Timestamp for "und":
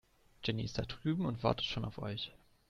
1.27-1.43